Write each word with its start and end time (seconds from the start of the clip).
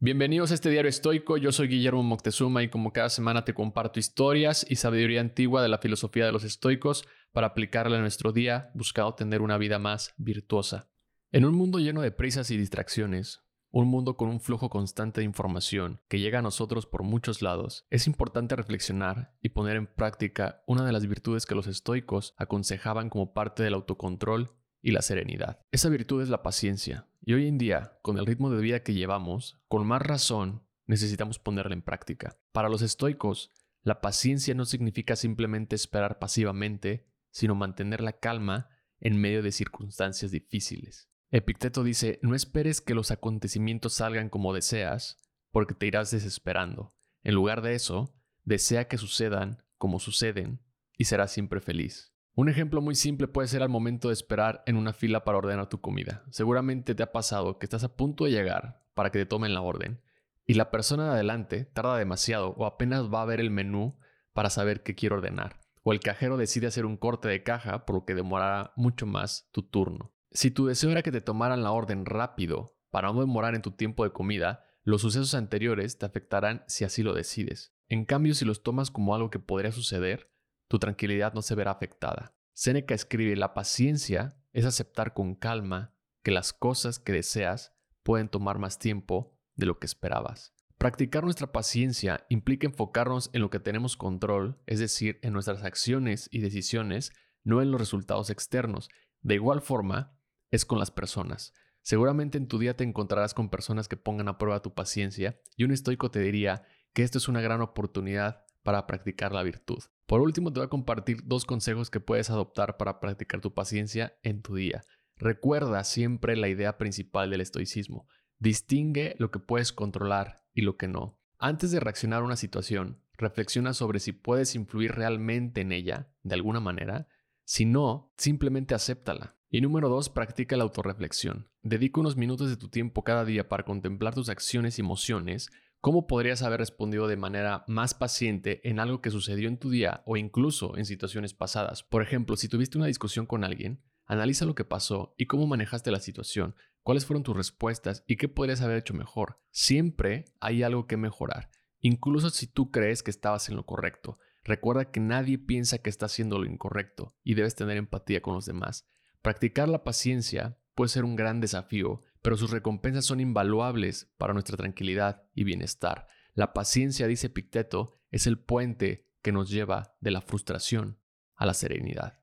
Bienvenidos 0.00 0.52
a 0.52 0.54
este 0.54 0.70
diario 0.70 0.88
estoico, 0.88 1.38
yo 1.38 1.50
soy 1.50 1.66
Guillermo 1.66 2.04
Moctezuma 2.04 2.62
y 2.62 2.68
como 2.68 2.92
cada 2.92 3.08
semana 3.08 3.44
te 3.44 3.52
comparto 3.52 3.98
historias 3.98 4.64
y 4.70 4.76
sabiduría 4.76 5.20
antigua 5.20 5.60
de 5.60 5.68
la 5.68 5.78
filosofía 5.78 6.24
de 6.24 6.30
los 6.30 6.44
estoicos 6.44 7.04
para 7.32 7.48
aplicarla 7.48 7.98
a 7.98 8.00
nuestro 8.00 8.30
día 8.30 8.70
buscando 8.74 9.16
tener 9.16 9.42
una 9.42 9.58
vida 9.58 9.80
más 9.80 10.14
virtuosa. 10.16 10.88
En 11.32 11.44
un 11.44 11.56
mundo 11.56 11.80
lleno 11.80 12.00
de 12.00 12.12
prisas 12.12 12.52
y 12.52 12.56
distracciones, 12.56 13.42
un 13.72 13.88
mundo 13.88 14.16
con 14.16 14.28
un 14.28 14.40
flujo 14.40 14.70
constante 14.70 15.20
de 15.20 15.24
información 15.24 16.00
que 16.06 16.20
llega 16.20 16.38
a 16.38 16.42
nosotros 16.42 16.86
por 16.86 17.02
muchos 17.02 17.42
lados, 17.42 17.84
es 17.90 18.06
importante 18.06 18.54
reflexionar 18.54 19.34
y 19.42 19.48
poner 19.48 19.74
en 19.74 19.88
práctica 19.88 20.62
una 20.68 20.84
de 20.86 20.92
las 20.92 21.08
virtudes 21.08 21.44
que 21.44 21.56
los 21.56 21.66
estoicos 21.66 22.34
aconsejaban 22.36 23.10
como 23.10 23.32
parte 23.32 23.64
del 23.64 23.74
autocontrol 23.74 24.54
y 24.88 24.90
la 24.90 25.02
serenidad. 25.02 25.60
Esa 25.70 25.90
virtud 25.90 26.22
es 26.22 26.30
la 26.30 26.42
paciencia, 26.42 27.06
y 27.20 27.34
hoy 27.34 27.46
en 27.46 27.58
día, 27.58 27.98
con 28.00 28.16
el 28.16 28.24
ritmo 28.24 28.48
de 28.48 28.62
vida 28.62 28.82
que 28.82 28.94
llevamos, 28.94 29.60
con 29.68 29.86
más 29.86 30.00
razón 30.00 30.62
necesitamos 30.86 31.38
ponerla 31.38 31.74
en 31.74 31.82
práctica. 31.82 32.38
Para 32.52 32.70
los 32.70 32.80
estoicos, 32.80 33.52
la 33.82 34.00
paciencia 34.00 34.54
no 34.54 34.64
significa 34.64 35.14
simplemente 35.14 35.76
esperar 35.76 36.18
pasivamente, 36.18 37.06
sino 37.30 37.54
mantener 37.54 38.00
la 38.00 38.14
calma 38.14 38.70
en 38.98 39.20
medio 39.20 39.42
de 39.42 39.52
circunstancias 39.52 40.30
difíciles. 40.30 41.10
Epicteto 41.30 41.84
dice, 41.84 42.18
no 42.22 42.34
esperes 42.34 42.80
que 42.80 42.94
los 42.94 43.10
acontecimientos 43.10 43.92
salgan 43.92 44.30
como 44.30 44.54
deseas, 44.54 45.18
porque 45.50 45.74
te 45.74 45.84
irás 45.84 46.10
desesperando. 46.12 46.96
En 47.22 47.34
lugar 47.34 47.60
de 47.60 47.74
eso, 47.74 48.14
desea 48.44 48.88
que 48.88 48.96
sucedan 48.96 49.62
como 49.76 50.00
suceden 50.00 50.62
y 50.96 51.04
serás 51.04 51.30
siempre 51.30 51.60
feliz. 51.60 52.14
Un 52.38 52.48
ejemplo 52.48 52.80
muy 52.80 52.94
simple 52.94 53.26
puede 53.26 53.48
ser 53.48 53.64
al 53.64 53.68
momento 53.68 54.06
de 54.06 54.14
esperar 54.14 54.62
en 54.66 54.76
una 54.76 54.92
fila 54.92 55.24
para 55.24 55.38
ordenar 55.38 55.68
tu 55.68 55.80
comida. 55.80 56.22
Seguramente 56.30 56.94
te 56.94 57.02
ha 57.02 57.10
pasado 57.10 57.58
que 57.58 57.66
estás 57.66 57.82
a 57.82 57.96
punto 57.96 58.26
de 58.26 58.30
llegar 58.30 58.80
para 58.94 59.10
que 59.10 59.18
te 59.18 59.26
tomen 59.26 59.54
la 59.54 59.60
orden 59.60 60.00
y 60.46 60.54
la 60.54 60.70
persona 60.70 61.06
de 61.06 61.10
adelante 61.14 61.64
tarda 61.64 61.98
demasiado 61.98 62.50
o 62.50 62.64
apenas 62.64 63.12
va 63.12 63.22
a 63.22 63.24
ver 63.24 63.40
el 63.40 63.50
menú 63.50 63.98
para 64.34 64.50
saber 64.50 64.84
qué 64.84 64.94
quiere 64.94 65.16
ordenar. 65.16 65.58
O 65.82 65.92
el 65.92 65.98
cajero 65.98 66.36
decide 66.36 66.68
hacer 66.68 66.86
un 66.86 66.96
corte 66.96 67.26
de 67.26 67.42
caja 67.42 67.84
por 67.84 67.96
lo 67.96 68.04
que 68.04 68.14
demorará 68.14 68.72
mucho 68.76 69.04
más 69.04 69.48
tu 69.50 69.64
turno. 69.64 70.12
Si 70.30 70.52
tu 70.52 70.66
deseo 70.66 70.92
era 70.92 71.02
que 71.02 71.10
te 71.10 71.20
tomaran 71.20 71.64
la 71.64 71.72
orden 71.72 72.06
rápido 72.06 72.78
para 72.90 73.12
no 73.12 73.18
demorar 73.18 73.56
en 73.56 73.62
tu 73.62 73.72
tiempo 73.72 74.04
de 74.04 74.12
comida, 74.12 74.64
los 74.84 75.00
sucesos 75.00 75.34
anteriores 75.34 75.98
te 75.98 76.06
afectarán 76.06 76.62
si 76.68 76.84
así 76.84 77.02
lo 77.02 77.14
decides. 77.14 77.74
En 77.88 78.04
cambio, 78.04 78.32
si 78.32 78.44
los 78.44 78.62
tomas 78.62 78.92
como 78.92 79.16
algo 79.16 79.28
que 79.28 79.40
podría 79.40 79.72
suceder, 79.72 80.30
tu 80.68 80.78
tranquilidad 80.78 81.32
no 81.32 81.42
se 81.42 81.54
verá 81.54 81.72
afectada. 81.72 82.34
Séneca 82.58 82.92
escribe, 82.92 83.36
la 83.36 83.54
paciencia 83.54 84.36
es 84.52 84.64
aceptar 84.64 85.14
con 85.14 85.36
calma 85.36 85.94
que 86.24 86.32
las 86.32 86.52
cosas 86.52 86.98
que 86.98 87.12
deseas 87.12 87.72
pueden 88.02 88.28
tomar 88.28 88.58
más 88.58 88.80
tiempo 88.80 89.38
de 89.54 89.66
lo 89.66 89.78
que 89.78 89.86
esperabas. 89.86 90.56
Practicar 90.76 91.22
nuestra 91.22 91.52
paciencia 91.52 92.26
implica 92.28 92.66
enfocarnos 92.66 93.30
en 93.32 93.42
lo 93.42 93.50
que 93.50 93.60
tenemos 93.60 93.96
control, 93.96 94.60
es 94.66 94.80
decir, 94.80 95.20
en 95.22 95.34
nuestras 95.34 95.62
acciones 95.62 96.28
y 96.32 96.40
decisiones, 96.40 97.12
no 97.44 97.62
en 97.62 97.70
los 97.70 97.80
resultados 97.80 98.28
externos. 98.28 98.88
De 99.20 99.36
igual 99.36 99.60
forma, 99.60 100.18
es 100.50 100.64
con 100.64 100.80
las 100.80 100.90
personas. 100.90 101.54
Seguramente 101.82 102.38
en 102.38 102.48
tu 102.48 102.58
día 102.58 102.76
te 102.76 102.82
encontrarás 102.82 103.34
con 103.34 103.50
personas 103.50 103.86
que 103.86 103.96
pongan 103.96 104.26
a 104.26 104.36
prueba 104.36 104.62
tu 104.62 104.74
paciencia 104.74 105.40
y 105.54 105.62
un 105.62 105.70
estoico 105.70 106.10
te 106.10 106.18
diría 106.18 106.66
que 106.92 107.04
esto 107.04 107.18
es 107.18 107.28
una 107.28 107.40
gran 107.40 107.60
oportunidad 107.60 108.46
para 108.64 108.88
practicar 108.88 109.30
la 109.30 109.44
virtud. 109.44 109.84
Por 110.08 110.22
último, 110.22 110.50
te 110.50 110.60
voy 110.60 110.66
a 110.66 110.70
compartir 110.70 111.18
dos 111.26 111.44
consejos 111.44 111.90
que 111.90 112.00
puedes 112.00 112.30
adoptar 112.30 112.78
para 112.78 112.98
practicar 112.98 113.42
tu 113.42 113.52
paciencia 113.52 114.16
en 114.22 114.40
tu 114.40 114.54
día. 114.54 114.82
Recuerda 115.16 115.84
siempre 115.84 116.34
la 116.34 116.48
idea 116.48 116.78
principal 116.78 117.28
del 117.28 117.42
estoicismo. 117.42 118.08
Distingue 118.38 119.16
lo 119.18 119.30
que 119.30 119.38
puedes 119.38 119.70
controlar 119.70 120.46
y 120.54 120.62
lo 120.62 120.78
que 120.78 120.88
no. 120.88 121.20
Antes 121.38 121.72
de 121.72 121.80
reaccionar 121.80 122.22
a 122.22 122.24
una 122.24 122.36
situación, 122.36 123.02
reflexiona 123.18 123.74
sobre 123.74 124.00
si 124.00 124.12
puedes 124.12 124.54
influir 124.54 124.92
realmente 124.92 125.60
en 125.60 125.72
ella, 125.72 126.10
de 126.22 126.36
alguna 126.36 126.60
manera. 126.60 127.06
Si 127.44 127.66
no, 127.66 128.14
simplemente 128.16 128.74
acéptala. 128.74 129.36
Y 129.50 129.60
número 129.60 129.90
dos, 129.90 130.08
practica 130.08 130.56
la 130.56 130.64
autorreflexión. 130.64 131.50
Dedica 131.60 132.00
unos 132.00 132.16
minutos 132.16 132.48
de 132.48 132.56
tu 132.56 132.70
tiempo 132.70 133.04
cada 133.04 133.26
día 133.26 133.50
para 133.50 133.66
contemplar 133.66 134.14
tus 134.14 134.30
acciones 134.30 134.78
y 134.78 134.80
emociones 134.80 135.50
¿Cómo 135.80 136.08
podrías 136.08 136.42
haber 136.42 136.58
respondido 136.58 137.06
de 137.06 137.16
manera 137.16 137.64
más 137.68 137.94
paciente 137.94 138.68
en 138.68 138.80
algo 138.80 139.00
que 139.00 139.12
sucedió 139.12 139.48
en 139.48 139.58
tu 139.58 139.70
día 139.70 140.02
o 140.06 140.16
incluso 140.16 140.76
en 140.76 140.84
situaciones 140.84 141.34
pasadas? 141.34 141.84
Por 141.84 142.02
ejemplo, 142.02 142.36
si 142.36 142.48
tuviste 142.48 142.78
una 142.78 142.88
discusión 142.88 143.26
con 143.26 143.44
alguien, 143.44 143.80
analiza 144.04 144.44
lo 144.44 144.56
que 144.56 144.64
pasó 144.64 145.14
y 145.16 145.26
cómo 145.26 145.46
manejaste 145.46 145.92
la 145.92 146.00
situación, 146.00 146.56
cuáles 146.82 147.06
fueron 147.06 147.22
tus 147.22 147.36
respuestas 147.36 148.02
y 148.08 148.16
qué 148.16 148.26
podrías 148.28 148.60
haber 148.60 148.78
hecho 148.78 148.92
mejor. 148.92 149.40
Siempre 149.52 150.24
hay 150.40 150.64
algo 150.64 150.88
que 150.88 150.96
mejorar, 150.96 151.48
incluso 151.78 152.30
si 152.30 152.48
tú 152.48 152.72
crees 152.72 153.04
que 153.04 153.12
estabas 153.12 153.48
en 153.48 153.54
lo 153.54 153.64
correcto. 153.64 154.18
Recuerda 154.42 154.90
que 154.90 154.98
nadie 154.98 155.38
piensa 155.38 155.78
que 155.78 155.90
está 155.90 156.06
haciendo 156.06 156.40
lo 156.40 156.46
incorrecto 156.46 157.14
y 157.22 157.34
debes 157.34 157.54
tener 157.54 157.76
empatía 157.76 158.20
con 158.20 158.34
los 158.34 158.46
demás. 158.46 158.88
Practicar 159.22 159.68
la 159.68 159.84
paciencia 159.84 160.58
puede 160.74 160.88
ser 160.88 161.04
un 161.04 161.14
gran 161.14 161.40
desafío 161.40 162.00
pero 162.28 162.36
sus 162.36 162.50
recompensas 162.50 163.06
son 163.06 163.20
invaluables 163.20 164.12
para 164.18 164.34
nuestra 164.34 164.58
tranquilidad 164.58 165.22
y 165.34 165.44
bienestar. 165.44 166.08
La 166.34 166.52
paciencia, 166.52 167.06
dice 167.06 167.30
Picteto, 167.30 168.02
es 168.10 168.26
el 168.26 168.38
puente 168.38 169.08
que 169.22 169.32
nos 169.32 169.48
lleva 169.48 169.96
de 170.02 170.10
la 170.10 170.20
frustración 170.20 170.98
a 171.36 171.46
la 171.46 171.54
serenidad. 171.54 172.20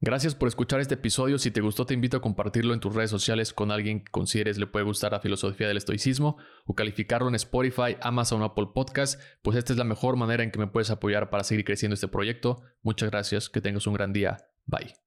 Gracias 0.00 0.34
por 0.34 0.48
escuchar 0.48 0.80
este 0.80 0.94
episodio. 0.94 1.38
Si 1.38 1.52
te 1.52 1.60
gustó, 1.60 1.86
te 1.86 1.94
invito 1.94 2.16
a 2.16 2.20
compartirlo 2.20 2.74
en 2.74 2.80
tus 2.80 2.96
redes 2.96 3.10
sociales 3.10 3.52
con 3.52 3.70
alguien 3.70 4.02
que 4.02 4.10
consideres 4.10 4.58
le 4.58 4.66
puede 4.66 4.84
gustar 4.84 5.12
la 5.12 5.20
filosofía 5.20 5.68
del 5.68 5.76
estoicismo 5.76 6.36
o 6.66 6.74
calificarlo 6.74 7.28
en 7.28 7.36
Spotify, 7.36 7.96
Amazon 8.00 8.42
o 8.42 8.46
Apple 8.46 8.70
Podcast, 8.74 9.22
pues 9.42 9.56
esta 9.56 9.72
es 9.72 9.78
la 9.78 9.84
mejor 9.84 10.16
manera 10.16 10.42
en 10.42 10.50
que 10.50 10.58
me 10.58 10.66
puedes 10.66 10.90
apoyar 10.90 11.30
para 11.30 11.44
seguir 11.44 11.64
creciendo 11.64 11.94
este 11.94 12.08
proyecto. 12.08 12.60
Muchas 12.82 13.08
gracias, 13.08 13.50
que 13.50 13.60
tengas 13.60 13.86
un 13.86 13.94
gran 13.94 14.12
día. 14.12 14.36
Bye. 14.66 14.98